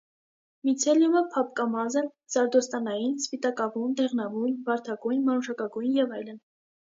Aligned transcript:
Միցելիումը 0.67 1.19
փափկամազ 1.33 1.97
է, 2.01 2.01
սարդոստայնային, 2.35 3.11
սպիտակավուն, 3.25 3.93
դեղնավուն, 4.01 4.57
վարդագույն, 4.71 5.23
մանուշակագույն 5.29 5.95
և 6.01 6.17
այլն։ 6.19 6.43